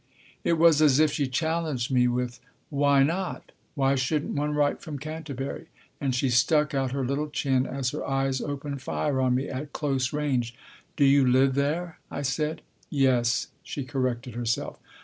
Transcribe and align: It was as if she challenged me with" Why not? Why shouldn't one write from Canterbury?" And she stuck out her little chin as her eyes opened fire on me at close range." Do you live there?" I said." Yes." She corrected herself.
It 0.43 0.53
was 0.53 0.81
as 0.81 0.99
if 0.99 1.11
she 1.11 1.27
challenged 1.27 1.91
me 1.91 2.07
with" 2.07 2.39
Why 2.71 3.03
not? 3.03 3.51
Why 3.75 3.93
shouldn't 3.93 4.33
one 4.33 4.55
write 4.55 4.81
from 4.81 4.97
Canterbury?" 4.97 5.67
And 6.01 6.15
she 6.15 6.27
stuck 6.27 6.73
out 6.73 6.91
her 6.91 7.05
little 7.05 7.29
chin 7.29 7.67
as 7.67 7.91
her 7.91 8.03
eyes 8.09 8.41
opened 8.41 8.81
fire 8.81 9.21
on 9.21 9.35
me 9.35 9.47
at 9.47 9.73
close 9.73 10.11
range." 10.11 10.55
Do 10.97 11.05
you 11.05 11.27
live 11.27 11.53
there?" 11.53 11.99
I 12.09 12.23
said." 12.23 12.63
Yes." 12.89 13.49
She 13.61 13.83
corrected 13.83 14.33
herself. 14.33 14.79